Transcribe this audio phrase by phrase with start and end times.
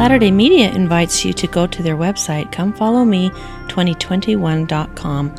[0.00, 5.34] Latter day Media invites you to go to their website, comefollowme2021.com.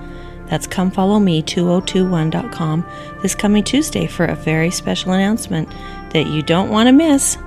[0.46, 2.86] That's comefollowme2021.com
[3.24, 5.68] this coming Tuesday for a very special announcement
[6.12, 7.38] that you don't want to miss.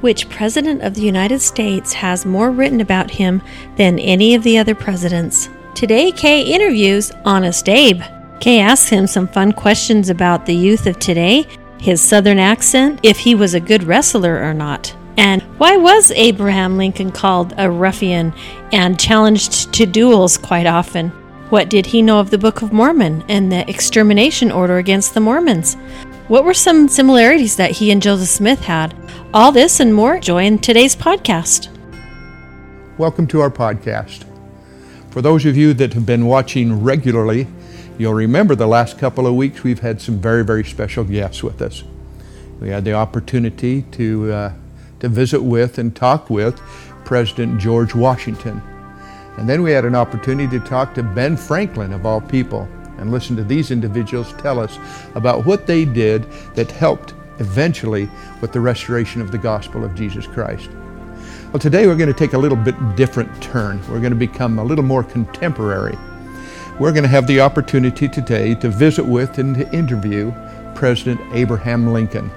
[0.00, 3.40] Which President of the United States has more written about him
[3.76, 5.48] than any of the other presidents?
[5.76, 8.02] Today, Kay interviews Honest Abe.
[8.40, 11.46] Kay asks him some fun questions about the youth of today,
[11.78, 14.96] his southern accent, if he was a good wrestler or not.
[15.22, 18.34] And why was Abraham Lincoln called a ruffian
[18.72, 21.10] and challenged to duels quite often?
[21.48, 25.20] What did he know of the Book of Mormon and the extermination order against the
[25.20, 25.74] Mormons?
[26.26, 28.96] What were some similarities that he and Joseph Smith had?
[29.32, 31.68] All this and more, join today's podcast.
[32.98, 34.24] Welcome to our podcast.
[35.10, 37.46] For those of you that have been watching regularly,
[37.96, 41.62] you'll remember the last couple of weeks we've had some very, very special guests with
[41.62, 41.84] us.
[42.58, 44.52] We had the opportunity to uh,
[45.02, 46.58] to visit with and talk with
[47.04, 48.62] President George Washington.
[49.36, 52.68] And then we had an opportunity to talk to Ben Franklin, of all people,
[52.98, 54.78] and listen to these individuals tell us
[55.14, 58.08] about what they did that helped eventually
[58.40, 60.70] with the restoration of the gospel of Jesus Christ.
[61.52, 63.80] Well, today we're going to take a little bit different turn.
[63.90, 65.98] We're going to become a little more contemporary.
[66.78, 70.32] We're going to have the opportunity today to visit with and to interview
[70.74, 72.30] President Abraham Lincoln.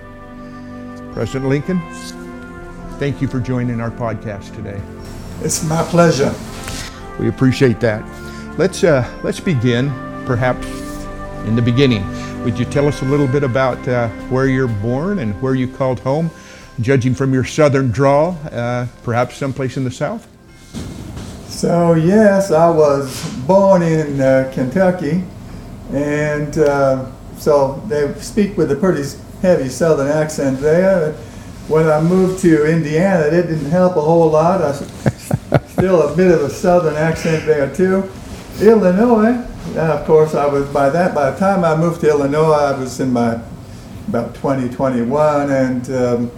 [1.14, 1.80] President Lincoln,
[2.98, 4.82] Thank you for joining our podcast today.
[5.42, 6.34] It's my pleasure.
[7.20, 8.02] We appreciate that.
[8.58, 9.90] Let's uh, let's begin,
[10.26, 10.66] perhaps,
[11.46, 12.06] in the beginning.
[12.46, 15.68] Would you tell us a little bit about uh, where you're born and where you
[15.68, 16.32] called home,
[16.80, 20.26] judging from your southern drawl, uh, perhaps someplace in the south?
[21.50, 25.22] So yes, I was born in uh, Kentucky,
[25.92, 29.04] and uh, so they speak with a pretty
[29.42, 31.14] heavy southern accent there
[31.68, 34.62] when I moved to Indiana, it didn't help a whole lot.
[34.62, 34.74] I
[35.68, 38.10] still a bit of a southern accent there too.
[38.62, 39.44] Illinois,
[39.76, 41.16] of course, I was by that.
[41.16, 43.40] By the time I moved to Illinois, I was in my
[44.08, 46.32] about 2021, and um,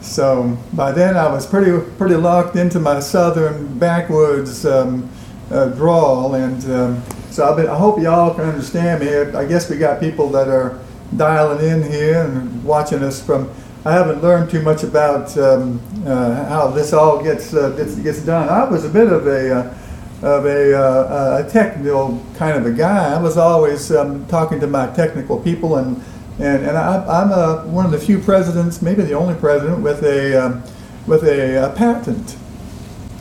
[0.00, 5.10] so by then I was pretty pretty locked into my southern backwoods um,
[5.50, 9.36] uh, drawl, and um, so I, been, I hope y'all can understand me.
[9.36, 10.78] I guess we got people that are
[11.16, 13.52] dialing in here and watching us from
[13.86, 18.20] I haven't learned too much about um, uh, how this all gets, uh, gets, gets
[18.24, 18.48] done.
[18.48, 19.74] I was a bit of a uh,
[20.22, 23.12] of a, uh, a, technical kind of a guy.
[23.14, 26.02] I was always um, talking to my technical people, and
[26.38, 30.02] and, and I, am a, one of the few presidents, maybe the only president with
[30.02, 30.62] a um,
[31.06, 32.38] with a, a, patent.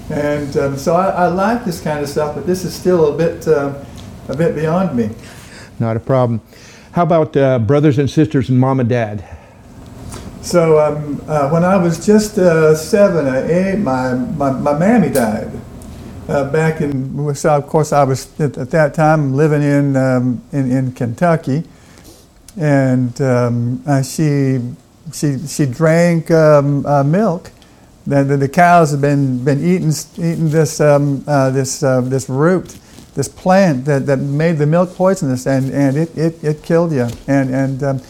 [0.10, 3.18] And um, so I, I, like this kind of stuff, but this is still a
[3.18, 3.84] bit uh,
[4.30, 5.10] a bit beyond me.
[5.80, 6.40] Not a problem.
[6.94, 9.43] How about uh, brothers and sisters and mom and dad?
[10.44, 15.10] So um, uh, when I was just uh, seven or eight, my, my, my mammy
[15.10, 15.50] died.
[16.28, 20.42] Uh, back in, so of course, I was at, at that time living in, um,
[20.52, 21.64] in, in, Kentucky,
[22.58, 24.60] and um, uh, she,
[25.14, 27.52] she, she drank um, uh, milk.
[28.06, 32.78] The, the, the, cows had been, been eating, eating this, um, uh, this, this root,
[33.16, 37.08] this plant that, that made the milk poisonous, and, and it, it, it killed you.
[37.28, 38.02] And, and um,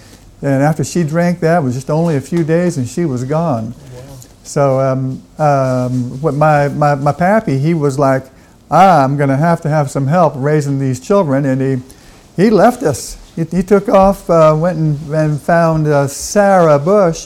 [0.44, 3.24] and after she drank that, it was just only a few days and she was
[3.24, 3.72] gone.
[3.72, 4.20] Wow.
[4.44, 8.26] So um, um, what my, my, my pappy, he was like,
[8.70, 11.46] ah, I'm going to have to have some help raising these children.
[11.46, 13.18] And he, he left us.
[13.38, 17.25] He, he took off, uh, went and, and found uh, Sarah Bush.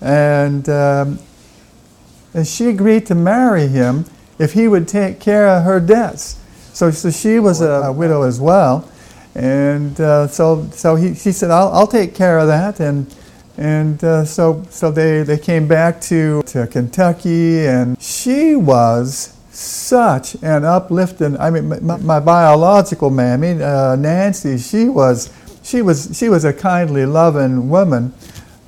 [0.00, 1.18] And, um,
[2.32, 4.06] and she agreed to marry him
[4.38, 6.38] if he would take care of her debts.
[6.72, 8.89] So, so she was a, a widow as well.
[9.34, 12.80] And uh, so, so he, he said, I'll, I'll take care of that.
[12.80, 13.14] And,
[13.56, 20.34] and uh, so, so they, they came back to, to Kentucky, and she was such
[20.42, 21.36] an uplifting.
[21.38, 25.30] I mean, my, my biological mammy, uh, Nancy, she was,
[25.62, 28.14] she, was, she was a kindly, loving woman.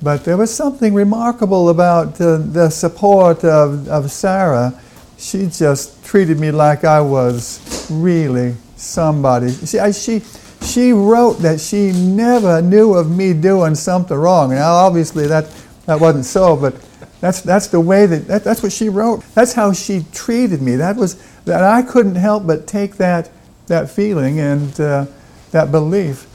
[0.01, 4.77] But there was something remarkable about the support of, of Sarah.
[5.17, 9.53] She just treated me like I was really somebody.
[9.65, 10.21] She, I, she,
[10.63, 14.51] she wrote that she never knew of me doing something wrong.
[14.51, 15.49] Now, obviously, that,
[15.85, 16.75] that wasn't so, but
[17.21, 19.23] that's, that's the way that, that, that's what she wrote.
[19.33, 20.75] That's how she treated me.
[20.75, 21.15] That was,
[21.45, 23.29] that I couldn't help but take that,
[23.67, 25.05] that feeling and uh,
[25.51, 26.27] that belief.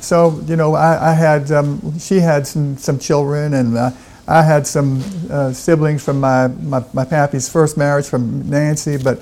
[0.00, 3.90] So, you know, I, I had, um, she had some, some children, and uh,
[4.26, 9.20] I had some uh, siblings from my, my, my pappy's first marriage from Nancy, but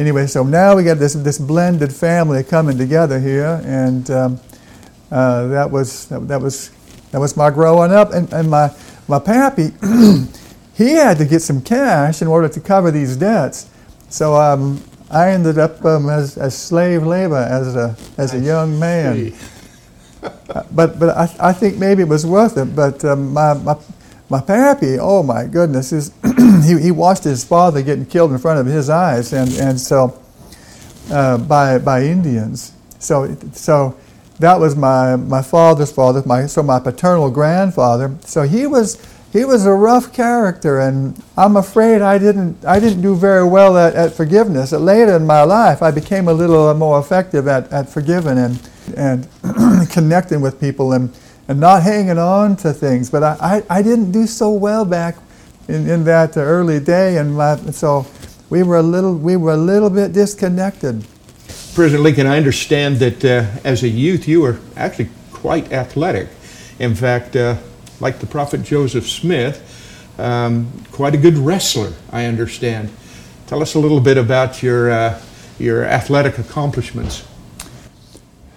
[0.00, 4.40] anyway, so now we got this this blended family coming together here, and um,
[5.12, 6.70] uh, that was that, that, was
[7.12, 8.74] that was my growing up, and, and my
[9.06, 9.70] my pappy.
[10.74, 13.68] he had to get some cash in order to cover these debts.
[14.08, 18.78] So um, I ended up um, as, as slave labor as a, as a young
[18.78, 19.34] man.
[20.22, 22.76] Uh, but but I, I think maybe it was worth it.
[22.76, 23.74] But um, my, my,
[24.28, 26.10] my pappy, oh my goodness, is
[26.64, 30.20] he, he watched his father getting killed in front of his eyes, and, and so
[31.10, 32.72] uh, by, by Indians.
[32.98, 33.96] So, so
[34.38, 38.16] that was my, my father's father, my, so my paternal grandfather.
[38.24, 43.02] So he was, he was a rough character, and I'm afraid I didn't, I didn't
[43.02, 44.72] do very well at, at forgiveness.
[44.72, 49.28] Later in my life, I became a little more effective at, at forgiving and, and
[49.90, 51.14] connecting with people and,
[51.48, 53.10] and not hanging on to things.
[53.10, 55.16] But I, I, I didn't do so well back
[55.70, 58.06] in, in that early day, and my, so
[58.50, 61.04] we were a little, we were a little bit disconnected.
[61.74, 66.28] President Lincoln, I understand that uh, as a youth you were actually quite athletic.
[66.78, 67.56] In fact, uh,
[68.00, 69.62] like the prophet Joseph Smith,
[70.18, 72.90] um, quite a good wrestler, I understand.
[73.46, 75.20] Tell us a little bit about your, uh,
[75.58, 77.26] your athletic accomplishments.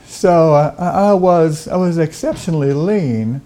[0.07, 3.41] So uh, I, was, I was exceptionally lean,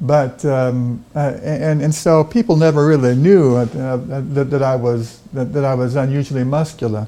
[0.00, 3.64] but um, uh, and, and so people never really knew uh,
[3.96, 7.06] that, that I was that, that I was unusually muscular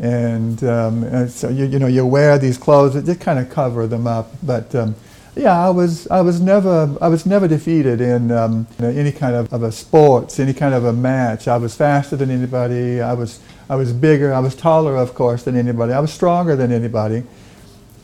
[0.00, 3.50] and, um, and so you, you know you wear these clothes that just kind of
[3.50, 4.30] cover them up.
[4.42, 4.94] But um,
[5.36, 9.52] yeah, I was I was never I was never defeated in um, any kind of,
[9.52, 11.48] of a sports, any kind of a match.
[11.48, 13.00] I was faster than anybody.
[13.02, 14.32] I was I was bigger.
[14.32, 15.92] I was taller, of course, than anybody.
[15.92, 17.22] I was stronger than anybody.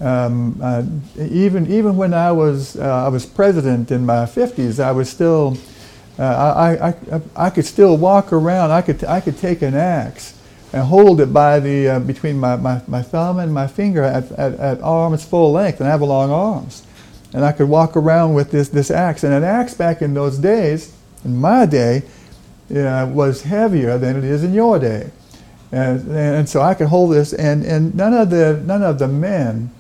[0.01, 0.83] Um, uh,
[1.19, 5.57] even even when I was uh, I was president in my 50s, I was still
[6.19, 8.71] uh, I, I, I could still walk around.
[8.71, 10.35] I could I could take an axe
[10.73, 14.31] and hold it by the uh, between my, my, my thumb and my finger at,
[14.33, 16.83] at, at arm's full length, and I have long arms.
[17.33, 19.25] And I could walk around with this, this axe.
[19.25, 20.95] And an axe back in those days,
[21.25, 22.03] in my day,
[22.69, 25.11] was heavier than it is in your day.
[25.73, 29.09] And, and so I could hold this, and, and none of the none of the
[29.09, 29.71] men,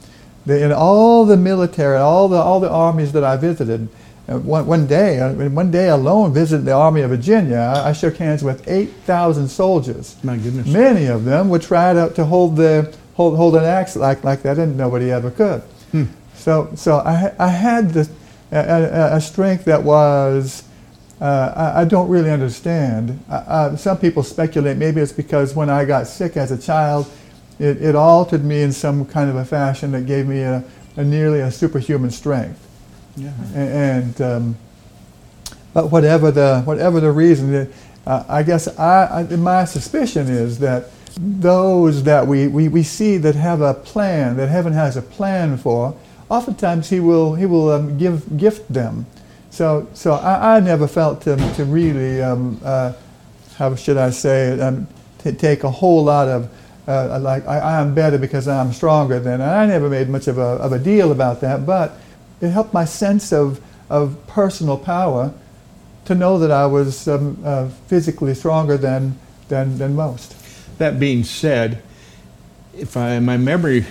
[0.46, 3.88] in all the military, all the all the armies that I visited,
[4.28, 7.58] uh, one, one day, uh, one day alone, visited the Army of Virginia.
[7.58, 10.16] I, I shook hands with 8,000 soldiers.
[10.24, 10.66] My goodness.
[10.66, 14.42] Many of them would try to, to hold, the, hold, hold an axe like, like
[14.42, 15.60] that, and nobody ever could.
[15.92, 16.04] Hmm.
[16.34, 18.10] So, so I, I had this,
[18.50, 20.64] a, a, strength that was,
[21.20, 23.18] uh, I, I, don't really understand.
[23.78, 27.10] some people speculate maybe it's because when I got sick as a child,
[27.58, 30.62] it, it altered me in some kind of a fashion that gave me a,
[30.96, 32.62] a nearly a superhuman strength.
[33.16, 33.32] Yeah.
[33.54, 34.56] And, um,
[35.72, 37.70] but whatever the whatever the reason,
[38.06, 43.16] uh, I guess I, I, my suspicion is that those that we, we, we see
[43.18, 45.94] that have a plan, that heaven has a plan for,
[46.28, 49.06] oftentimes he will he will um, give gift them.
[49.50, 52.92] So so I, I never felt to to really um, uh,
[53.56, 54.86] how should I say um,
[55.18, 56.48] to take a whole lot of
[56.86, 59.40] uh, like I, am better because I'm stronger than.
[59.40, 61.98] And I never made much of a of a deal about that, but
[62.40, 65.32] it helped my sense of, of personal power
[66.04, 69.18] to know that I was um, uh, physically stronger than,
[69.48, 70.36] than, than most.
[70.78, 71.82] That being said,
[72.74, 73.86] if I, my memory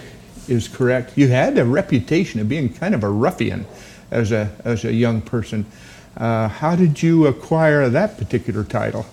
[0.48, 3.66] is correct, you had a reputation of being kind of a ruffian
[4.12, 5.66] as a, as a young person.
[6.16, 9.06] Uh, how did you acquire that particular title?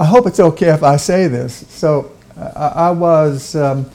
[0.00, 1.66] I hope it's okay if I say this.
[1.68, 3.90] So I was um,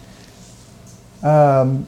[1.23, 1.87] um,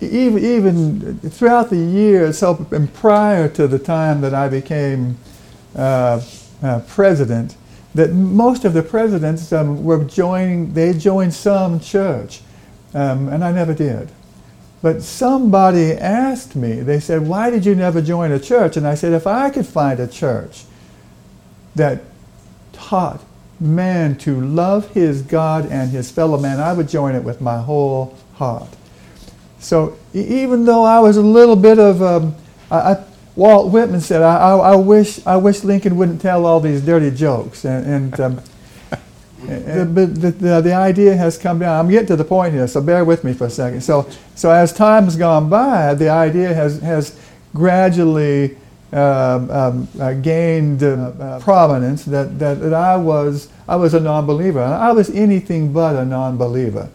[0.00, 5.16] even, even throughout the years, and prior to the time that I became
[5.76, 6.20] uh,
[6.62, 7.56] uh, president,
[7.94, 12.40] that most of the presidents um, were joining, they joined some church,
[12.94, 14.10] um, and I never did.
[14.82, 18.76] But somebody asked me, they said, why did you never join a church?
[18.76, 20.64] And I said, if I could find a church
[21.76, 22.02] that
[22.72, 23.22] taught
[23.62, 27.58] man to love his God and his fellow man, I would join it with my
[27.58, 28.68] whole heart.
[29.60, 32.34] So even though I was a little bit of, um,
[32.70, 33.04] I, I,
[33.36, 37.64] Walt Whitman said, I, I, wish I wish Lincoln wouldn't tell all these dirty jokes.
[37.64, 38.40] And, and um,
[39.46, 41.78] the, the, the, the, idea has come down.
[41.78, 43.80] I'm getting to the point here, so bear with me for a second.
[43.82, 47.18] So, so as time has gone by, the idea has, has
[47.54, 48.56] gradually
[48.92, 54.00] um, um, uh, gained uh, uh, prominence that, that, that I, was, I was a
[54.00, 54.62] non-believer.
[54.62, 56.90] I was anything but a non-believer.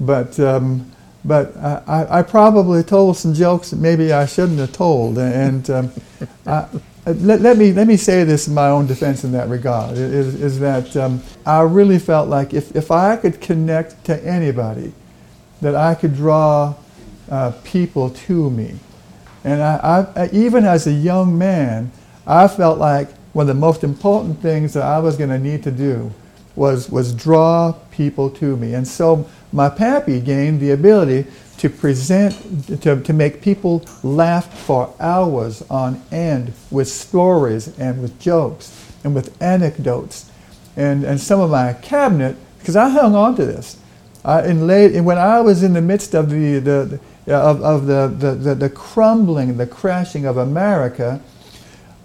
[0.00, 0.90] But um,
[1.24, 5.18] but I, I, probably told some jokes that maybe I shouldn't have told.
[5.18, 5.92] And um,
[6.46, 6.66] I,
[7.06, 10.40] let, let, me, let me say this in my own defense in that regard, is,
[10.40, 14.92] is that um, I really felt like if, if I could connect to anybody,
[15.60, 16.74] that I could draw
[17.30, 18.74] uh, people to me.
[19.44, 21.90] And I, I, even as a young man,
[22.26, 25.62] I felt like one of the most important things that I was going to need
[25.64, 26.12] to do
[26.54, 28.74] was, was draw people to me.
[28.74, 31.26] And so my pappy gained the ability
[31.58, 38.18] to present, to, to make people laugh for hours on end with stories and with
[38.20, 40.30] jokes and with anecdotes.
[40.76, 43.78] And, and some of my cabinet, because I hung on to this.
[44.24, 47.86] I, in late, when I was in the midst of the, the, the of, of
[47.86, 51.20] the, the, the, the crumbling, the crashing of America,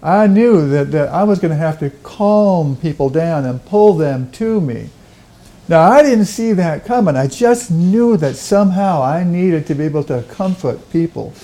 [0.02, 3.94] I knew that, that I was going to have to calm people down and pull
[3.94, 4.90] them to me.
[5.68, 7.16] Now, I didn't see that coming.
[7.16, 11.34] I just knew that somehow I needed to be able to comfort people.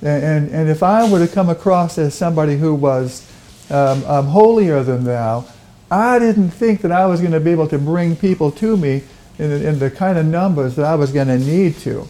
[0.00, 3.30] And, and, and if I were to come across as somebody who was
[3.70, 5.44] um, um, holier than thou,
[5.90, 9.02] I didn't think that I was going to be able to bring people to me
[9.38, 12.08] in in the kind of numbers that I was going to need to.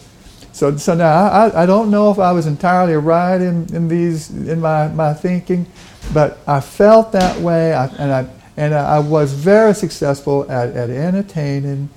[0.55, 4.29] So, so now I, I don't know if I was entirely right in, in these
[4.29, 5.65] in my, my thinking,
[6.13, 10.89] but I felt that way, I, and I and I was very successful at, at
[10.89, 11.89] entertaining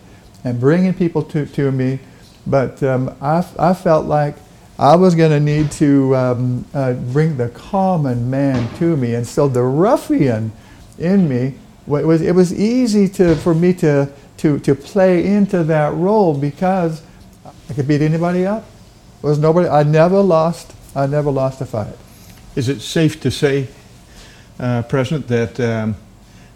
[0.42, 2.00] and bringing people to, to me.
[2.48, 4.34] But um, I, I felt like
[4.76, 9.14] I was going to need to um, uh, bring the common man to me.
[9.14, 10.50] And so the ruffian
[10.98, 11.54] in me,
[11.86, 16.36] it was, it was easy to, for me to, to, to play into that role
[16.36, 17.02] because
[17.68, 18.64] I could beat anybody up.
[19.22, 21.96] There was nobody, I never lost, I never lost a fight.
[22.56, 23.68] Is it safe to say,
[24.58, 25.96] uh, President, that um,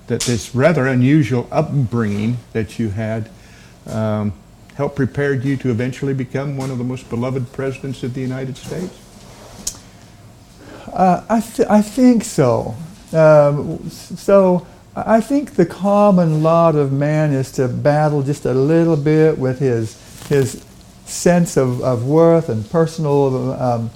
[0.06, 3.30] that this rather unusual upbringing that you had
[3.86, 4.32] um,
[4.74, 8.56] helped prepare you to eventually become one of the most beloved presidents of the United
[8.56, 8.94] States?
[10.92, 12.74] Uh, I, th- I think so.
[13.12, 18.96] Um, so I think the common lot of man is to battle just a little
[18.96, 19.96] bit with his,
[20.28, 20.62] his
[21.12, 23.90] sense of, of worth and personal um,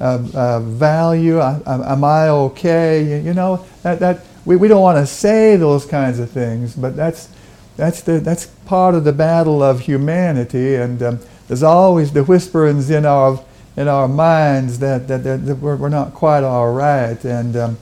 [0.00, 1.38] uh, uh, value.
[1.38, 3.04] I, am I okay?
[3.04, 6.74] You, you know, that, that we, we don't want to say those kinds of things,
[6.74, 7.28] but that's,
[7.76, 10.74] that's, the, that's part of the battle of humanity.
[10.74, 13.44] And um, there's always the whisperings in our,
[13.76, 17.22] in our minds that, that, that, that we're, we're, not quite all right.
[17.24, 17.78] And, um,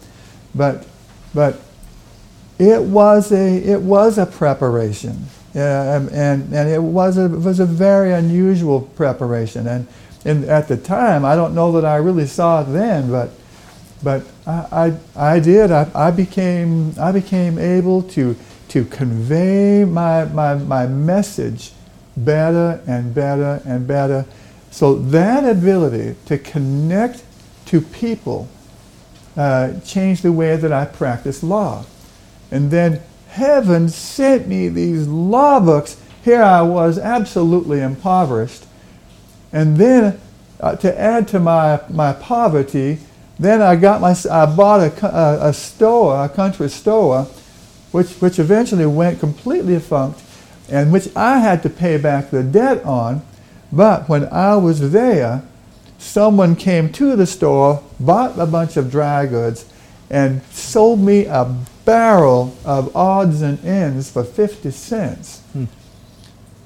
[0.55, 0.87] but,
[1.33, 1.61] but
[2.59, 5.27] it, was a, it was a preparation.
[5.55, 9.67] And, and it, was a, it was a very unusual preparation.
[9.67, 9.87] And,
[10.25, 13.31] and at the time, I don't know that I really saw it then, but
[14.03, 15.71] but I, I, I did.
[15.71, 18.37] I, I, became, I became able to,
[18.69, 21.73] to convey my, my, my message
[22.17, 24.25] better and better and better.
[24.71, 27.23] So that ability to connect
[27.67, 28.49] to people
[29.37, 31.85] uh, changed the way that I practiced law.
[32.51, 35.97] And then heaven sent me these law books.
[36.25, 38.67] Here I was absolutely impoverished.
[39.53, 40.21] And then
[40.61, 42.99] uh, to add to my, my poverty,
[43.39, 47.25] then I got my, I bought a, a, a store, a country store,
[47.93, 50.21] which, which eventually went completely defunct
[50.69, 53.23] and which I had to pay back the debt on.
[53.73, 55.43] But when I was there,
[55.99, 59.65] someone came to the store, bought a bunch of dry goods,
[60.09, 61.55] and sold me a
[61.91, 65.41] barrel of odds and ends for 50 cents.
[65.53, 65.65] Hmm.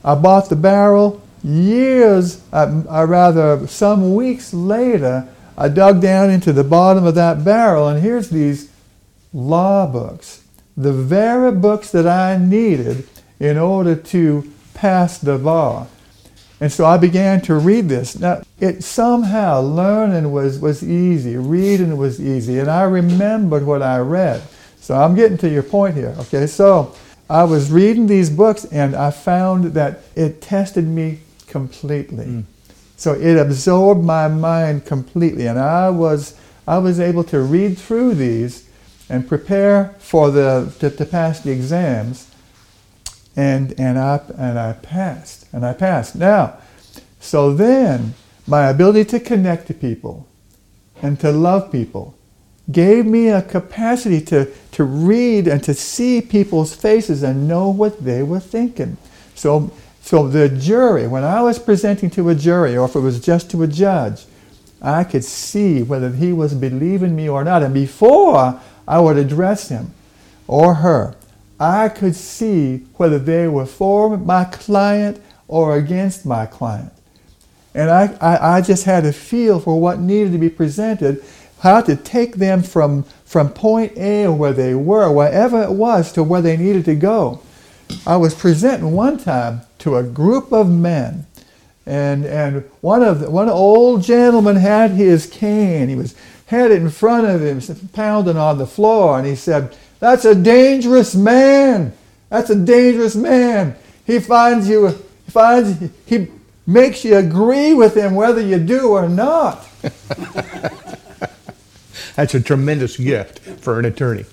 [0.04, 5.26] I bought the barrel years, uh, or rather some weeks later,
[5.56, 8.70] I dug down into the bottom of that barrel, and here's these
[9.32, 10.42] law books,
[10.76, 13.08] the very books that I needed
[13.40, 15.86] in order to pass the bar.
[16.60, 18.18] And so I began to read this.
[18.18, 24.00] Now, it somehow, learning was, was easy, reading was easy, and I remembered what I
[24.00, 24.42] read.
[24.84, 26.46] So I'm getting to your point here, okay?
[26.46, 26.94] So
[27.30, 32.26] I was reading these books, and I found that it tested me completely.
[32.26, 32.44] Mm.
[32.98, 36.38] So it absorbed my mind completely, and I was
[36.68, 38.68] I was able to read through these
[39.08, 42.30] and prepare for the to, to pass the exams,
[43.34, 46.14] and and I and I passed and I passed.
[46.14, 46.58] Now,
[47.20, 48.12] so then
[48.46, 50.28] my ability to connect to people
[51.00, 52.18] and to love people
[52.70, 58.04] gave me a capacity to, to read and to see people's faces and know what
[58.04, 58.96] they were thinking.
[59.34, 59.70] So
[60.04, 63.50] so the jury, when I was presenting to a jury, or if it was just
[63.52, 64.26] to a judge,
[64.82, 67.62] I could see whether he was believing me or not.
[67.62, 69.94] And before I would address him
[70.46, 71.16] or her,
[71.58, 76.92] I could see whether they were for my client or against my client.
[77.74, 81.24] And I, I, I just had a feel for what needed to be presented,
[81.64, 86.22] how to take them from, from point A, where they were, wherever it was, to
[86.22, 87.40] where they needed to go.
[88.06, 91.26] I was presenting one time to a group of men.
[91.86, 95.88] And, and one of the, one old gentleman had his cane.
[95.88, 96.14] He was
[96.46, 100.34] had it in front of him, pounding on the floor, and he said, That's a
[100.34, 101.94] dangerous man.
[102.28, 103.74] That's a dangerous man.
[104.06, 104.90] He finds you,
[105.28, 106.28] finds, he
[106.66, 109.66] makes you agree with him whether you do or not.
[112.16, 114.24] That's a tremendous gift for an attorney.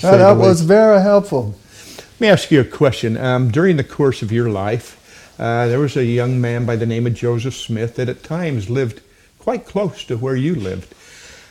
[0.00, 1.54] That was very helpful.
[1.96, 3.16] Let me ask you a question.
[3.16, 4.96] Um, during the course of your life,
[5.38, 8.68] uh, there was a young man by the name of Joseph Smith that at times
[8.70, 9.02] lived
[9.38, 10.94] quite close to where you lived.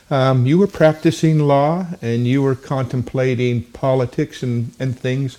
[0.10, 5.38] Um, you were practicing law and you were contemplating politics and, and things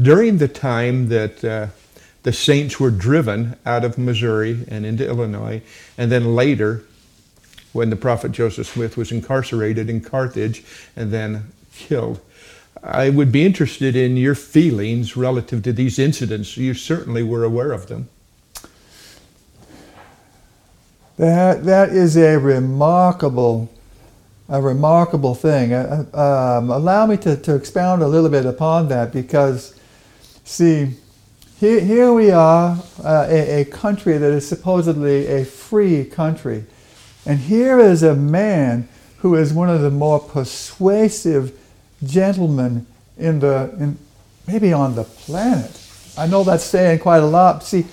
[0.00, 1.68] during the time that uh,
[2.22, 5.62] the saints were driven out of Missouri and into Illinois,
[5.96, 6.84] and then later
[7.72, 10.64] when the prophet Joseph Smith was incarcerated in Carthage
[10.96, 12.20] and then killed.
[12.82, 16.56] I would be interested in your feelings relative to these incidents.
[16.56, 18.08] You certainly were aware of them.
[21.16, 23.70] That, that is a remarkable
[24.50, 25.72] a remarkable thing.
[25.72, 29.78] Uh, um, allow me to, to expound a little bit upon that because,
[30.44, 30.90] see,
[31.60, 36.64] here, here we are, uh, a, a country that is supposedly a free country.
[37.26, 41.58] And here is a man who is one of the more persuasive
[42.04, 42.86] gentlemen
[43.18, 43.98] in the, in,
[44.46, 45.70] maybe on the planet.
[46.16, 47.62] I know that's saying quite a lot.
[47.62, 47.86] See,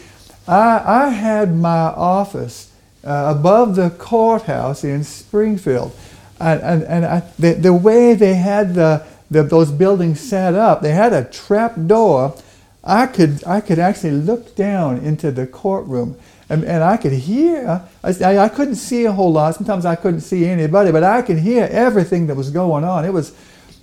[0.47, 2.71] I, I had my office
[3.03, 5.93] uh, above the courthouse in Springfield
[6.39, 10.81] and, and, and I, the, the way they had the, the, those buildings set up,
[10.81, 12.35] they had a trap door.
[12.83, 16.17] I could, I could actually look down into the courtroom
[16.49, 17.83] and, and I could hear.
[18.03, 19.55] I, I couldn't see a whole lot.
[19.55, 23.03] Sometimes I couldn't see anybody, but I could hear everything that was going on.
[23.03, 23.31] It was,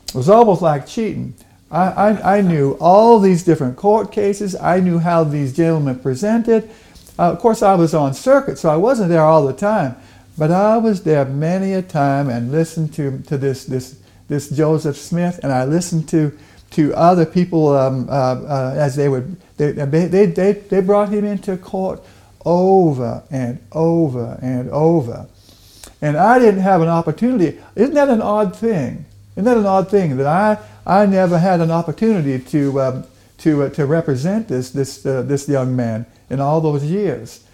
[0.08, 1.34] it was almost like cheating.
[1.70, 4.56] I, I, I knew all these different court cases.
[4.56, 6.70] I knew how these gentlemen presented.
[7.18, 9.96] Uh, of course, I was on circuit, so I wasn't there all the time.
[10.38, 14.96] But I was there many a time and listened to, to this, this, this Joseph
[14.96, 16.36] Smith, and I listened to,
[16.70, 21.24] to other people um, uh, uh, as they would, they, they, they, they brought him
[21.24, 22.02] into court
[22.44, 25.26] over and over and over.
[26.00, 27.58] And I didn't have an opportunity.
[27.74, 29.06] Isn't that an odd thing?
[29.36, 33.04] Isn't that an odd thing that I, I never had an opportunity to, um,
[33.38, 37.44] to, uh, to represent this, this, uh, this young man in all those years?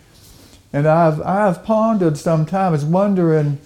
[0.72, 3.58] And I've, I've pondered sometimes wondering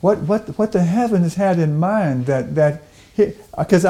[0.00, 2.82] what, what, what the heavens had in mind that, that
[3.16, 3.84] because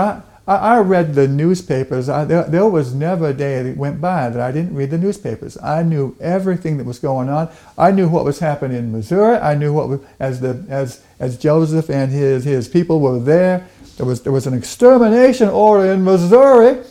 [0.49, 2.09] I, I, read the newspapers.
[2.09, 4.99] I, there, there, was never a day that went by that I didn't read the
[4.99, 5.59] newspapers.
[5.63, 7.51] I knew everything that was going on.
[7.77, 9.37] I knew what was happening in Missouri.
[9.37, 13.69] I knew what was, as the as as Joseph and his his people were there.
[13.99, 16.83] There was there was an extermination order in Missouri.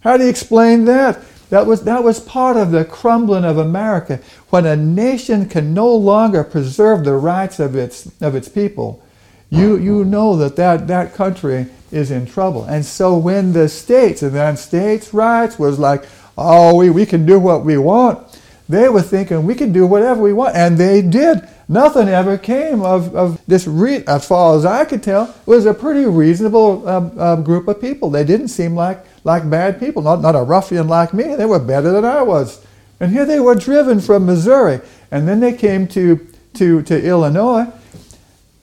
[0.00, 1.20] How do you explain that?
[1.50, 4.20] That was, that was part of the crumbling of America.
[4.50, 9.02] When a nation can no longer preserve the rights of its, of its people,
[9.50, 12.64] you, you know that, that that country is in trouble.
[12.64, 16.04] And so when the states, and then states' rights was like,
[16.38, 20.22] oh, we, we can do what we want, they were thinking we can do whatever
[20.22, 20.56] we want.
[20.56, 21.48] And they did.
[21.68, 25.74] Nothing ever came of, of this, re- as far as I could tell, was a
[25.74, 28.10] pretty reasonable uh, uh, group of people.
[28.10, 31.34] They didn't seem like like bad people, not, not a ruffian like me.
[31.34, 32.64] They were better than I was.
[32.98, 34.80] And here they were driven from Missouri.
[35.10, 37.66] And then they came to, to, to Illinois.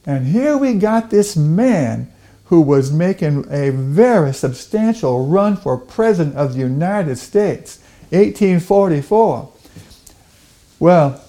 [0.08, 2.10] And here we got this man
[2.46, 7.80] who was making a very substantial run for President of the United States,
[8.12, 9.52] 1844.
[10.80, 11.22] Well,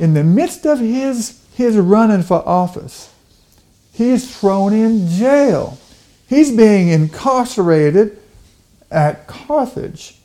[0.00, 3.14] in the midst of his, his running for office,
[3.92, 5.78] he's thrown in jail.
[6.28, 8.18] He's being incarcerated
[8.90, 10.16] at Carthage.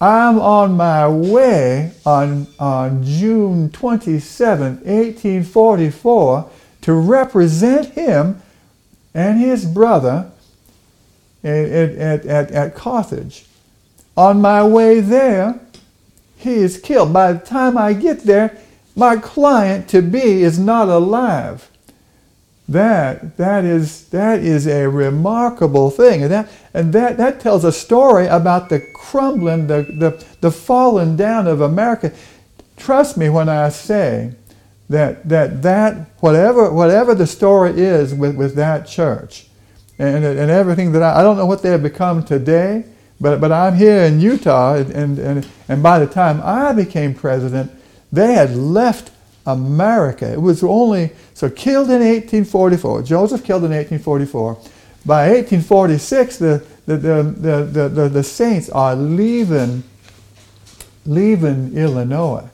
[0.00, 6.50] I'm on my way on, on June 27, 1844,
[6.84, 8.42] to represent him
[9.14, 10.30] and his brother
[11.42, 13.46] at, at, at, at Carthage.
[14.18, 15.58] On my way there,
[16.36, 17.10] he is killed.
[17.10, 18.58] By the time I get there,
[18.94, 21.70] my client to be is not alive.
[22.68, 26.22] That, that, is, that is a remarkable thing.
[26.22, 31.16] And, that, and that, that tells a story about the crumbling, the, the, the falling
[31.16, 32.12] down of America.
[32.76, 34.34] Trust me when I say
[34.88, 39.46] that, that, that whatever, whatever the story is with, with that church
[39.98, 42.84] and, and everything that I, I don't know what they have become today,
[43.20, 47.70] but, but I'm here in Utah, and, and, and by the time I became president,
[48.12, 49.10] they had left
[49.46, 50.30] America.
[50.32, 54.54] It was only, so killed in 1844, Joseph killed in 1844.
[55.06, 57.22] By 1846, the, the, the,
[57.70, 59.84] the, the, the, saints are leaving,
[61.04, 62.48] leaving Illinois.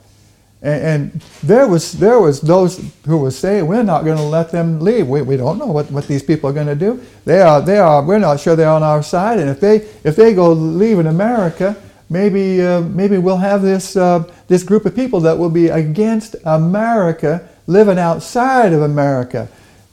[0.61, 4.51] And, and there was there was those who were saying we're not going to let
[4.51, 5.07] them leave.
[5.07, 7.01] We, we don't know what, what these people are going to do.
[7.25, 9.39] They are they are we're not sure they're on our side.
[9.39, 11.75] And if they if they go leave in America,
[12.09, 16.35] maybe uh, maybe we'll have this uh, this group of people that will be against
[16.45, 19.47] America living outside of America.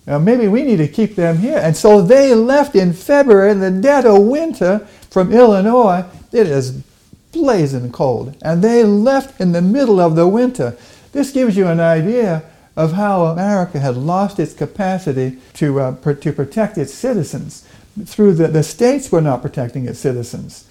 [0.06, 1.58] Uh, maybe we need to keep them here.
[1.58, 6.04] And so they left in February in the dead of winter from Illinois.
[6.32, 6.82] It is
[7.32, 8.36] blazing cold.
[8.42, 10.76] And they left in the middle of the winter.
[11.12, 12.42] This gives you an idea
[12.76, 17.66] of how America had lost its capacity to, uh, pr- to protect its citizens.
[18.04, 20.68] Through the, the states were not protecting its citizens.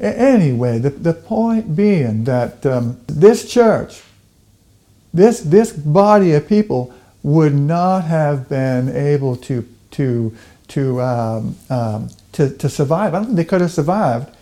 [0.00, 4.02] A- anyway, the, the point being that um, this church,
[5.12, 10.34] this, this body of people would not have been able to, to,
[10.68, 13.12] to, um, um, to, to survive.
[13.12, 14.34] I don't think they could have survived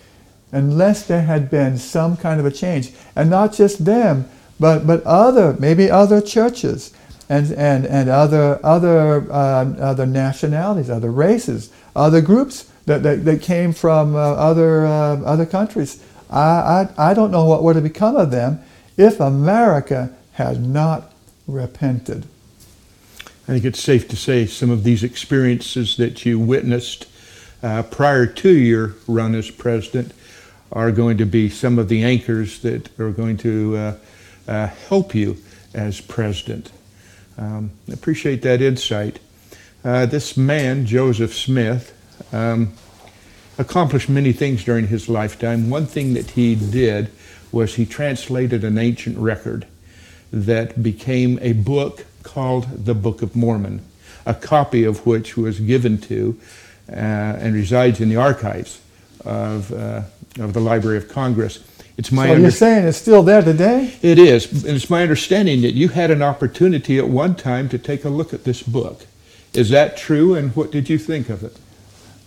[0.57, 2.91] unless there had been some kind of a change.
[3.15, 6.95] And not just them, but, but other, maybe other churches
[7.29, 13.43] and, and, and other, other, uh, other nationalities, other races, other groups that, that, that
[13.43, 16.03] came from uh, other, uh, other countries.
[16.31, 18.63] I, I, I don't know what would have become of them
[18.97, 21.13] if America had not
[21.47, 22.25] repented.
[23.49, 27.07] I think it's safe to say some of these experiences that you witnessed
[27.63, 30.13] uh, prior to your run as president
[30.73, 33.97] are going to be some of the anchors that are going to uh,
[34.49, 35.37] uh, help you
[35.75, 36.71] as president.
[37.39, 39.19] Um, appreciate that insight.
[39.85, 41.93] Uh, this man, Joseph Smith,
[42.33, 42.73] um,
[43.59, 45.71] accomplished many things during his lifetime.
[45.71, 47.11] One thing that he did
[47.53, 49.67] was he translated an ancient record
[50.33, 53.81] that became a book called the Book of Mormon,
[54.25, 56.39] a copy of which was given to
[56.89, 58.81] uh, and resides in the archives
[59.25, 60.03] of uh,
[60.39, 61.61] of the Library of Congress.
[61.97, 63.95] It's my so under- you're saying it's still there today?
[64.03, 67.79] It is, and it's my understanding that you had an opportunity at one time to
[67.79, 69.07] take a look at this book.
[69.55, 71.57] Is that true, and what did you think of it?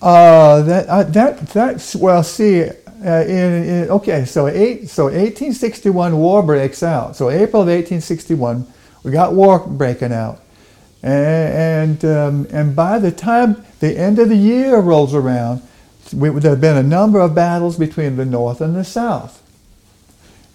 [0.01, 2.23] Uh, that uh, that that's well.
[2.23, 2.71] See, uh,
[3.03, 7.15] in, in, okay, so eight so 1861 war breaks out.
[7.15, 8.65] So April of 1861,
[9.03, 10.41] we got war breaking out,
[11.03, 15.61] and and, um, and by the time the end of the year rolls around,
[16.13, 19.41] we, there have been a number of battles between the North and the South.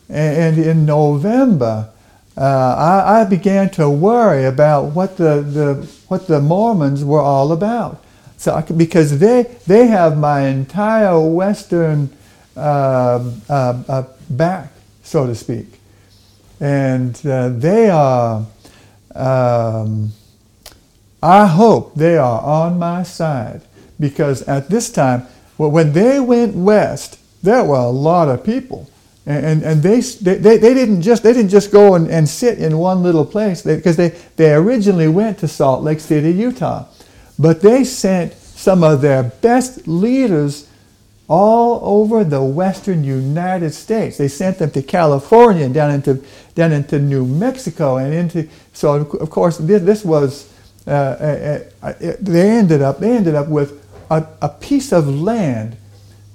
[0.08, 1.90] And, and in November,
[2.36, 7.52] uh, I, I, began to worry about what the, the, what the Mormons were all
[7.52, 8.02] about.
[8.36, 12.10] So, because they, they have my entire Western
[12.56, 15.66] uh, uh, uh back, so to speak.
[16.60, 18.44] And uh, they are,
[19.14, 20.12] um,
[21.22, 23.62] I hope they are on my side
[24.00, 25.26] because at this time
[25.58, 28.90] well, when they went west, there were a lot of people.
[29.26, 32.58] And, and, and they, they, they, didn't just, they didn't just go and, and sit
[32.58, 36.86] in one little place because they, they originally went to Salt Lake City, Utah.
[37.38, 40.68] But they sent some of their best leaders
[41.26, 44.18] all over the western United States.
[44.18, 46.22] They sent them to California and down into,
[46.54, 50.52] down into New Mexico and into, so of course this, this was,
[50.86, 53.84] uh, uh, uh, they ended up, they ended up with
[54.14, 55.77] a, a piece of land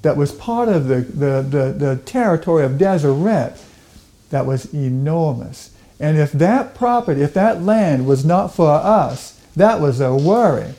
[0.01, 3.61] that was part of the, the, the, the territory of Deseret
[4.29, 5.75] that was enormous.
[5.99, 10.73] And if that property, if that land was not for us, that was a worry.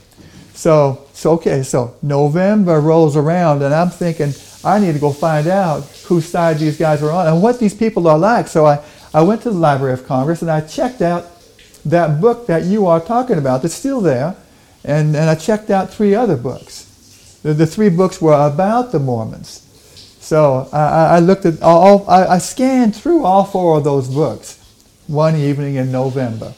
[0.55, 4.33] So, so okay, so November rolls around and I'm thinking,
[4.63, 7.75] I need to go find out whose side these guys are on and what these
[7.75, 8.47] people are like.
[8.47, 8.83] So I,
[9.13, 11.27] I went to the Library of Congress and I checked out
[11.85, 14.37] that book that you are talking about that's still there.
[14.85, 16.90] And, and I checked out three other books.
[17.43, 19.67] The, the three books were about the Mormons.
[20.21, 24.59] So I, I looked at all, I, I scanned through all four of those books
[25.07, 26.53] one evening in November.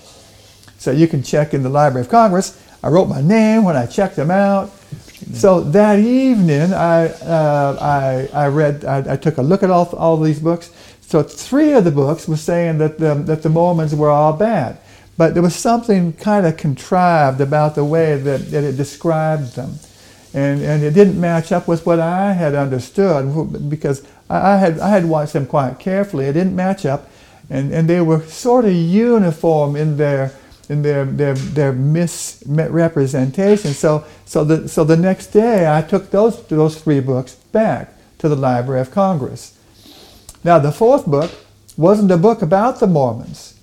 [0.78, 2.60] So you can check in the Library of Congress.
[2.82, 4.70] I wrote my name when I checked them out.
[5.32, 9.86] So that evening, I, uh, I, I read, I, I, took a look at all,
[9.96, 10.72] all these books.
[11.00, 14.78] So three of the books were saying that the, that the Mormons were all bad.
[15.16, 19.78] But there was something kind of contrived about the way that, that it described them
[20.34, 24.88] and, and it didn't match up with what I had understood because I, had, I
[24.88, 26.26] had watched them quite carefully.
[26.26, 27.08] It didn't match up,
[27.50, 30.32] and, and they were sort of uniform in their
[30.68, 33.74] in their their, their misrepresentation.
[33.74, 38.28] So so the so the next day I took those those three books back to
[38.28, 39.58] the Library of Congress.
[40.44, 41.30] Now the fourth book
[41.76, 43.58] wasn't a book about the Mormons.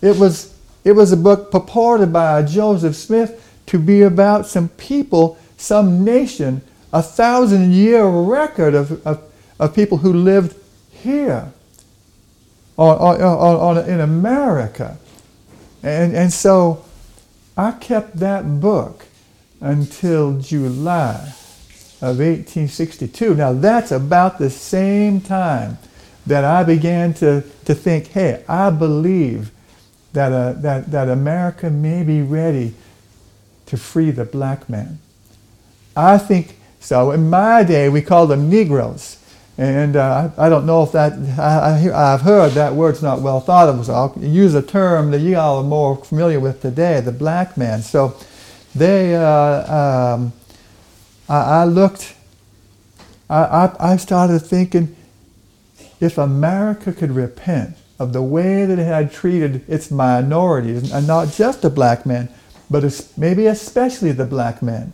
[0.00, 5.38] It was it was a book purported by Joseph Smith to be about some people
[5.58, 9.22] some nation, a thousand year record of, of,
[9.60, 10.56] of people who lived
[10.90, 11.52] here.
[12.78, 14.98] on, on, in America.
[15.82, 16.84] And, and so
[17.56, 19.06] I kept that book
[19.60, 21.34] until July
[22.00, 23.34] of 1862.
[23.34, 25.78] Now that's about the same time
[26.26, 29.50] that I began to, to think, hey, I believe
[30.12, 32.74] that, uh, that, that America may be ready
[33.66, 35.00] to free the black man.
[35.98, 37.10] I think so.
[37.10, 39.16] In my day, we called them Negroes.
[39.58, 43.40] And uh, I, I, don't know if that, I, have heard that word's not well
[43.40, 47.00] thought of, so I'll use a term that you all are more familiar with today,
[47.00, 47.82] the black man.
[47.82, 48.16] So
[48.76, 50.32] they, uh, um,
[51.28, 52.14] I, I, looked,
[53.28, 54.94] I, I started thinking
[55.98, 61.32] if America could repent of the way that it had treated its minorities, and not
[61.32, 62.28] just the black man,
[62.70, 62.84] but
[63.16, 64.92] maybe especially the black man,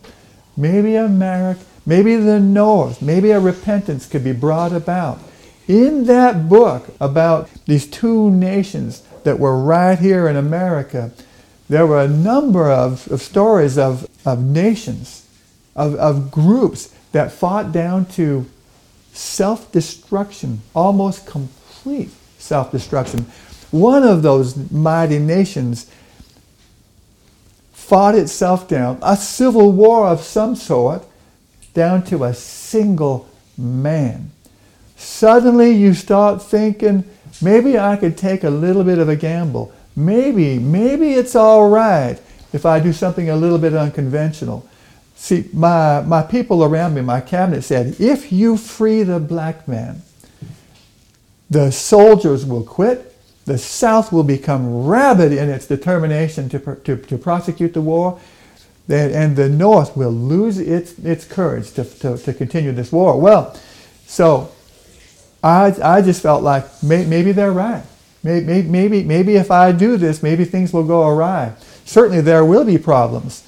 [0.57, 5.19] maybe America Maybe the North, maybe a repentance could be brought about.
[5.69, 11.13] In that book about these two nations that were right here in America,
[11.69, 15.27] there were a number of, of stories of, of nations,
[15.77, 18.47] of, of groups that fought down to
[19.13, 23.27] self destruction, almost complete self destruction.
[23.71, 25.91] One of those mighty nations
[27.85, 31.05] fought itself down, a civil war of some sort,
[31.75, 34.31] down to a single man.
[34.97, 37.05] Suddenly you start thinking,
[37.43, 39.73] maybe I could take a little bit of a gamble.
[39.95, 42.19] Maybe, maybe it's all right
[42.53, 44.67] if I do something a little bit unconventional.
[45.15, 50.03] See, my, my people around me, my cabinet said, if you free the black man,
[51.51, 53.14] the soldiers will quit,
[53.45, 58.19] the South will become rabid in its determination to, to, to prosecute the war,
[58.89, 63.19] and the North will lose its, its courage to, to, to continue this war.
[63.21, 63.59] Well,
[64.07, 64.51] so
[65.43, 67.83] I, I just felt like may, maybe they're right.
[68.23, 71.53] Maybe, maybe, maybe if I do this, maybe things will go awry.
[71.85, 73.47] Certainly there will be problems.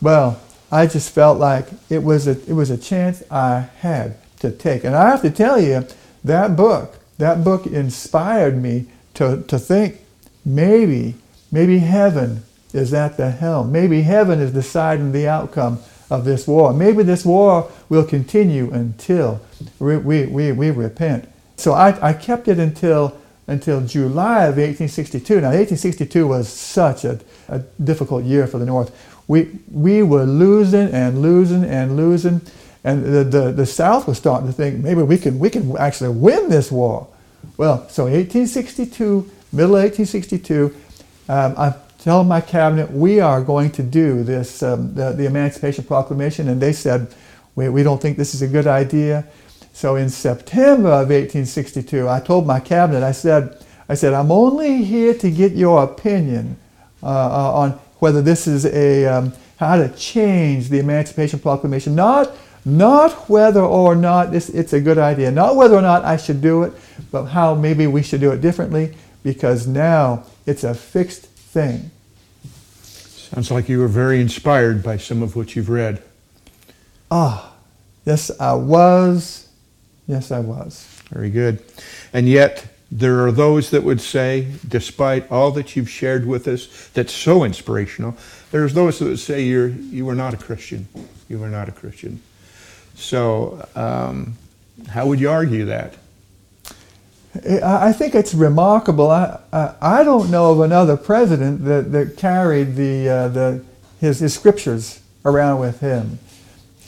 [0.00, 4.52] Well, I just felt like it was a, it was a chance I had to
[4.52, 4.84] take.
[4.84, 5.86] And I have to tell you,
[6.22, 10.00] that book, that book inspired me to, to think
[10.44, 11.14] maybe,
[11.50, 13.72] maybe heaven is at the helm.
[13.72, 15.78] Maybe heaven is deciding the outcome
[16.10, 16.72] of this war.
[16.72, 19.40] Maybe this war will continue until
[19.78, 21.28] we, we, we, we repent.
[21.56, 25.34] So I, I kept it until, until July of 1862.
[25.36, 28.92] Now, 1862 was such a, a difficult year for the North.
[29.28, 32.40] We, we were losing and losing and losing.
[32.82, 36.10] And the, the, the South was starting to think maybe we can, we can actually
[36.10, 37.08] win this war.
[37.56, 40.74] Well, so 1862, middle of 1862,
[41.28, 45.84] um, I tell my cabinet we are going to do this, um, the, the, Emancipation
[45.84, 47.14] Proclamation, and they said,
[47.54, 49.24] we, we don't think this is a good idea.
[49.72, 54.84] So in September of 1862, I told my cabinet, I said, I said, I'm only
[54.84, 56.56] here to get your opinion
[57.02, 62.30] uh, uh, on whether this is a, um, how to change the Emancipation Proclamation, not,
[62.64, 66.40] not whether or not this, it's a good idea, not whether or not I should
[66.40, 66.72] do it,
[67.10, 71.90] but how maybe we should do it differently, because now it's a fixed thing.
[72.82, 76.02] Sounds like you were very inspired by some of what you've read.
[77.10, 77.56] Ah, oh,
[78.04, 79.48] yes, I was.
[80.06, 80.86] Yes, I was.
[81.10, 81.62] Very good.
[82.12, 86.88] And yet, there are those that would say, despite all that you've shared with us,
[86.94, 88.16] that's so inspirational,
[88.52, 90.86] there's those that would say you're you were not a Christian.
[91.28, 92.22] You were not a Christian.
[92.96, 94.36] So, um,
[94.88, 95.94] how would you argue that?
[97.64, 99.10] I think it's remarkable.
[99.10, 103.64] I, I, I, don't know of another president that, that carried the, uh, the,
[104.00, 106.20] his, his scriptures around with him.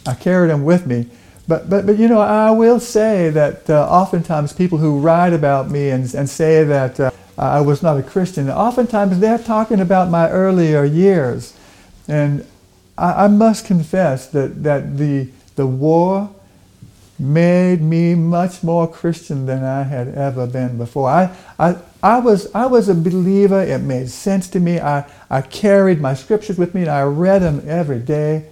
[0.07, 1.09] I carried them with me.
[1.49, 5.69] But, but, but you know, I will say that uh, oftentimes people who write about
[5.69, 10.11] me and, and say that uh, I was not a Christian, oftentimes they're talking about
[10.11, 11.57] my earlier years.
[12.07, 12.47] And
[12.97, 16.31] I, I must confess that, that the, the war
[17.19, 21.09] made me much more Christian than I had ever been before.
[21.09, 23.63] I, I, I, was, I was a believer.
[23.63, 24.79] It made sense to me.
[24.79, 28.47] I, I carried my scriptures with me and I read them every day.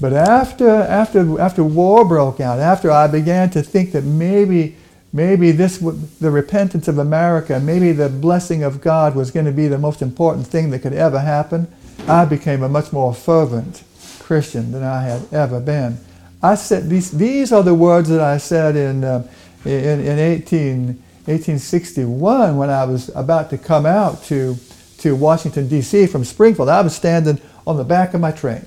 [0.00, 4.76] But after, after, after war broke out, after I began to think that maybe,
[5.12, 9.68] maybe this, the repentance of America, maybe the blessing of God was going to be
[9.68, 11.68] the most important thing that could ever happen,
[12.08, 13.82] I became a much more fervent
[14.20, 15.98] Christian than I had ever been.
[16.42, 19.26] I said these, these are the words that I said in, uh,
[19.64, 20.86] in, in 18,
[21.26, 24.56] 1861 when I was about to come out to,
[24.98, 26.08] to Washington, D.C.
[26.08, 26.68] from Springfield.
[26.68, 28.64] I was standing on the back of my train,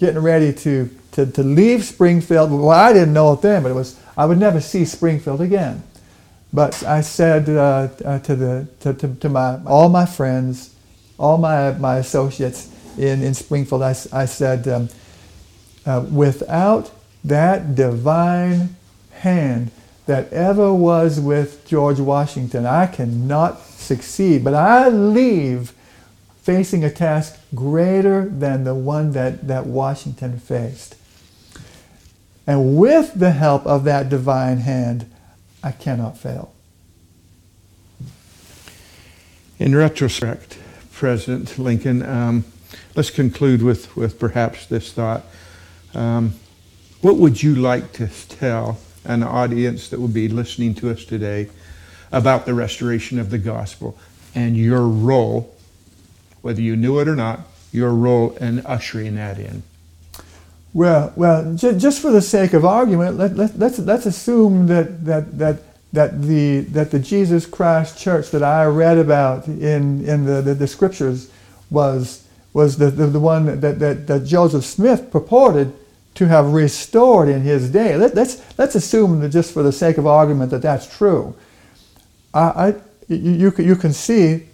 [0.00, 2.50] getting ready to, to, to leave Springfield.
[2.50, 5.84] Well, I didn't know it then, but it was, I would never see Springfield again.
[6.52, 10.74] But I said uh, uh, to, the, to, to, to, my, all my friends,
[11.18, 14.88] all my, my associates in, in Springfield, I, I said, um,
[15.86, 16.90] uh, without
[17.26, 18.76] that divine
[19.10, 19.70] hand
[20.06, 24.44] that ever was with George Washington, I cannot succeed.
[24.44, 25.72] But I leave
[26.42, 30.94] facing a task greater than the one that, that Washington faced.
[32.46, 35.10] And with the help of that divine hand,
[35.64, 36.52] I cannot fail.
[39.58, 40.58] In retrospect,
[40.92, 42.44] President Lincoln, um,
[42.94, 45.24] let's conclude with, with perhaps this thought.
[45.94, 46.34] Um,
[47.02, 51.48] what would you like to tell an audience that will be listening to us today
[52.12, 53.98] about the restoration of the gospel
[54.34, 55.54] and your role,
[56.42, 57.40] whether you knew it or not,
[57.72, 59.62] your role in ushering that in?
[60.72, 65.04] Well, well, j- just for the sake of argument, let, let, let's, let's assume that,
[65.04, 70.24] that, that, that, the, that the Jesus Christ church that I read about in, in
[70.24, 71.30] the, the, the scriptures
[71.70, 75.72] was, was the, the, the one that, that, that Joseph Smith purported
[76.16, 77.96] to have restored in his day.
[77.96, 81.36] Let, us let's, let's assume that just for the sake of argument that that's true.
[82.34, 82.74] I, I,
[83.08, 84.46] you, you can see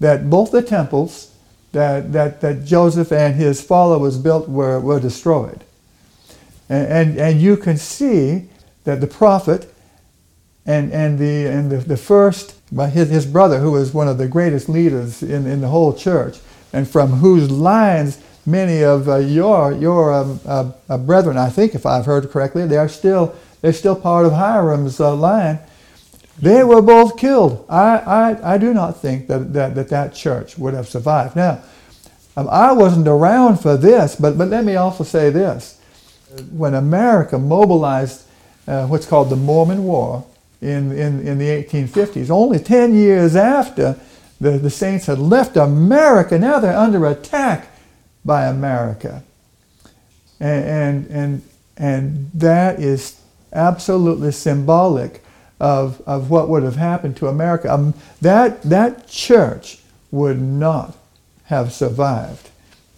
[0.00, 1.34] that both the temples
[1.72, 5.64] that, that, that Joseph and his followers built were, were destroyed.
[6.68, 8.48] And, and, and you can see
[8.84, 9.72] that the prophet
[10.66, 12.58] and, and, the, and the, the first,
[12.92, 16.38] his, his brother, who was one of the greatest leaders in, in the whole church,
[16.72, 21.74] and from whose lines many of uh, your, your um, uh, uh, brethren, I think
[21.74, 25.58] if I've heard correctly, they are still, they're still part of Hyrum's uh, line.
[26.38, 27.64] They were both killed.
[27.68, 31.36] I, I, I do not think that, that, that that church would have survived.
[31.36, 31.62] Now,
[32.36, 35.80] um, I wasn't around for this, but, but let me also say this.
[36.50, 38.26] When America mobilized
[38.66, 40.26] uh, what's called the Mormon War
[40.60, 43.98] in, in, in the 1850s, only 10 years after
[44.40, 47.68] the, the saints had left America, now they're under attack
[48.24, 49.22] by America.
[50.40, 51.42] And, and, and,
[51.76, 53.20] and that is
[53.52, 55.22] absolutely symbolic
[55.60, 57.72] of, of what would have happened to America.
[57.72, 59.78] Um, that, that church
[60.10, 60.96] would not
[61.44, 62.50] have survived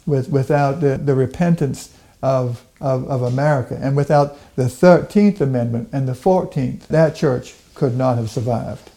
[0.07, 6.09] with, without the, the repentance of, of, of America and without the 13th Amendment and
[6.09, 6.87] the 14th.
[6.87, 8.91] That church could not have survived.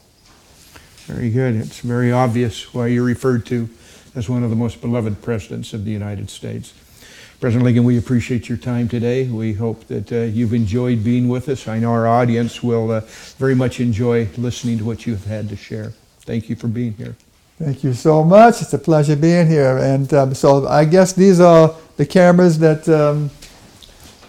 [1.06, 1.56] Very good.
[1.56, 3.68] It's very obvious why you're referred to
[4.20, 6.74] as one of the most beloved presidents of the United States.
[7.40, 9.26] President Lincoln, we appreciate your time today.
[9.26, 11.70] We hope that uh, you've enjoyed being with us.
[11.70, 13.00] I know our audience will uh,
[13.38, 15.94] very much enjoy listening to what you've had to share.
[16.24, 17.16] Thank you for being here.
[17.58, 18.62] Thank you so much.
[18.62, 19.78] It's a pleasure being here.
[19.78, 22.90] And um, so I guess these are the cameras that.
[22.90, 23.32] Um,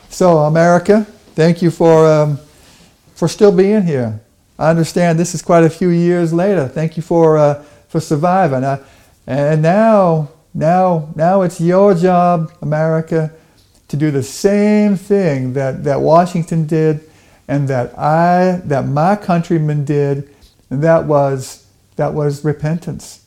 [0.08, 2.38] so America, thank you for um,
[3.16, 4.20] for still being here.
[4.56, 6.68] I understand this is quite a few years later.
[6.68, 8.64] Thank you for uh, for surviving.
[8.64, 8.78] I,
[9.30, 13.32] and now now, now it's your job, America,
[13.88, 17.08] to do the same thing that, that Washington did
[17.46, 20.34] and that I, that my countrymen did,
[20.70, 21.66] and that was,
[21.96, 23.24] that was repentance.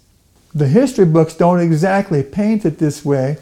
[0.53, 3.37] The history books don't exactly paint it this way,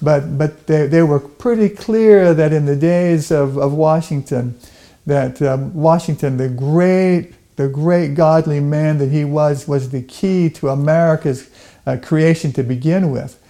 [0.00, 4.58] but, but they, they were pretty clear that in the days of, of Washington,
[5.06, 10.50] that um, Washington, the great, the great godly man that he was, was the key
[10.50, 11.50] to America's
[11.88, 13.40] uh, creation to begin with.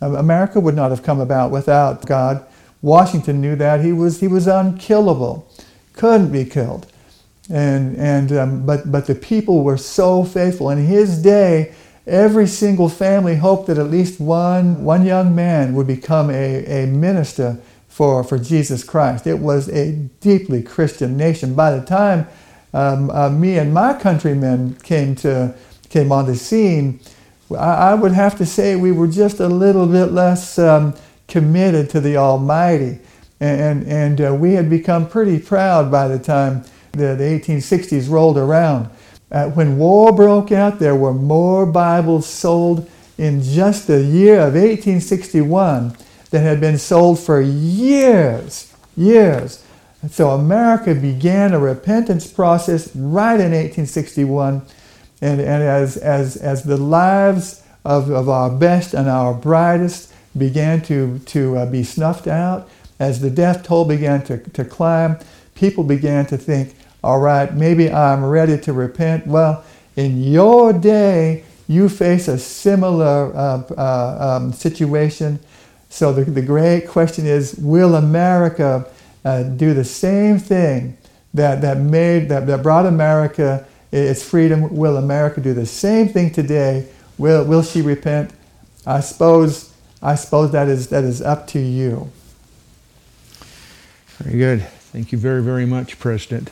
[0.00, 2.44] Um, America would not have come about without God.
[2.82, 5.50] Washington knew that he was he was unkillable,
[5.94, 6.86] couldn't be killed,
[7.50, 10.70] and and um, but but the people were so faithful.
[10.70, 11.74] In his day,
[12.06, 16.86] every single family hoped that at least one one young man would become a, a
[16.86, 19.26] minister for for Jesus Christ.
[19.26, 21.54] It was a deeply Christian nation.
[21.54, 22.28] By the time
[22.74, 25.54] um, uh, me and my countrymen came to
[25.88, 27.00] came on the scene,
[27.54, 30.94] I would have to say we were just a little bit less um,
[31.28, 32.98] committed to the Almighty.
[33.38, 38.38] And, and uh, we had become pretty proud by the time the, the 1860s rolled
[38.38, 38.88] around.
[39.30, 44.54] Uh, when war broke out, there were more Bibles sold in just the year of
[44.54, 45.96] 1861
[46.30, 49.64] than had been sold for years, years.
[50.10, 54.62] so America began a repentance process right in 1861
[55.20, 60.82] and, and as, as, as the lives of, of our best and our brightest began
[60.82, 65.18] to, to uh, be snuffed out, as the death toll began to, to climb,
[65.54, 69.26] people began to think, all right, maybe I'm ready to repent.
[69.26, 69.64] Well,
[69.96, 75.38] in your day, you face a similar uh, uh, um, situation.
[75.88, 78.86] So the, the great question is, will America
[79.24, 80.96] uh, do the same thing
[81.34, 84.74] that, that made that, that brought America it's freedom.
[84.74, 86.88] Will America do the same thing today?
[87.18, 88.32] Will, will she repent?
[88.86, 89.72] I suppose,
[90.02, 92.10] I suppose that is, that is up to you.
[94.18, 94.62] Very good.
[94.62, 96.50] Thank you very, very much, President.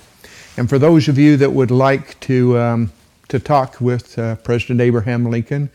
[0.57, 2.93] And for those of you that would like to, um,
[3.29, 5.71] to talk with uh, President Abraham Lincoln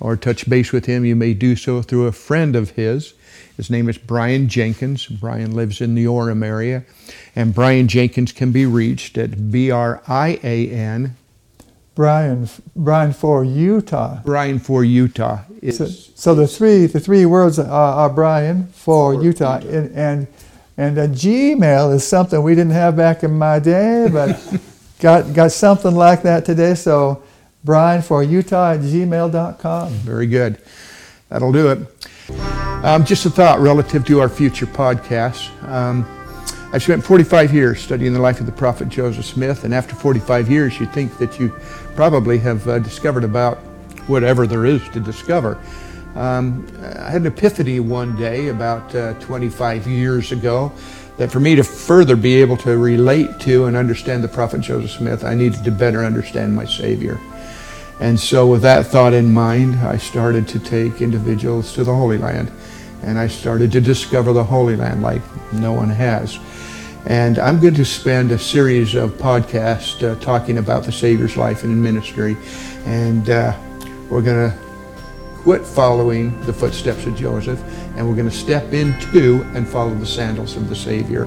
[0.00, 3.14] or touch base with him, you may do so through a friend of his.
[3.58, 5.06] His name is Brian Jenkins.
[5.08, 6.84] Brian lives in the Orem area.
[7.34, 11.16] And Brian Jenkins can be reached at B R I A N.
[11.96, 14.20] Brian, Brian for Utah.
[14.24, 15.40] Brian for Utah.
[15.72, 19.58] So, so, the three the three words are, are Brian for, for Utah.
[19.58, 19.76] Utah.
[19.76, 20.26] And, and
[20.76, 24.40] and a Gmail is something we didn't have back in my day, but
[25.00, 26.76] got got something like that today.
[26.76, 27.24] So
[27.64, 29.88] Brian for Utah at gmail.com.
[29.94, 30.62] Very good.
[31.28, 31.97] That'll do it.
[32.30, 35.50] Um, just a thought relative to our future podcasts.
[35.68, 36.06] Um,
[36.72, 40.50] I've spent 45 years studying the life of the prophet Joseph Smith, and after 45
[40.50, 41.48] years, you'd think that you
[41.96, 43.58] probably have uh, discovered about
[44.06, 45.58] whatever there is to discover.
[46.14, 46.66] Um,
[46.98, 50.72] I had an epiphany one day about uh, 25 years ago
[51.16, 54.90] that for me to further be able to relate to and understand the prophet Joseph
[54.90, 57.18] Smith, I needed to better understand my Savior.
[58.00, 62.18] And so, with that thought in mind, I started to take individuals to the Holy
[62.18, 62.50] Land.
[63.02, 65.22] And I started to discover the Holy Land like
[65.52, 66.38] no one has.
[67.06, 71.64] And I'm going to spend a series of podcasts uh, talking about the Savior's life
[71.64, 72.36] and ministry.
[72.84, 73.56] And uh,
[74.10, 74.58] we're going to
[75.38, 77.62] quit following the footsteps of Joseph
[77.96, 81.26] and we're going to step into and follow the sandals of the Savior.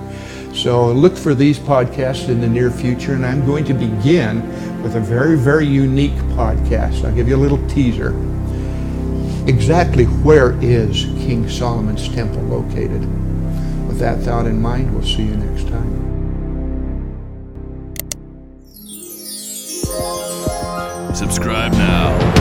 [0.54, 4.42] So look for these podcasts in the near future, and I'm going to begin
[4.84, 7.06] with a very, very unique podcast.
[7.06, 8.10] I'll give you a little teaser.
[9.48, 13.02] Exactly where is King Solomon's temple located?
[13.88, 16.02] With that thought in mind, we'll see you next time.
[21.16, 22.41] Subscribe now